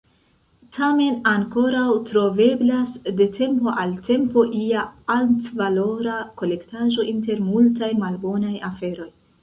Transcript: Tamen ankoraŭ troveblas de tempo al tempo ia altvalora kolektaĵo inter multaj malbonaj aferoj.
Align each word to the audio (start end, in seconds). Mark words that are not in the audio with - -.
Tamen 0.77 1.19
ankoraŭ 1.31 1.83
troveblas 2.07 2.95
de 3.21 3.29
tempo 3.37 3.75
al 3.83 3.95
tempo 4.09 4.47
ia 4.63 4.89
altvalora 5.19 6.19
kolektaĵo 6.43 7.11
inter 7.15 7.49
multaj 7.55 7.97
malbonaj 8.05 8.57
aferoj. 8.73 9.13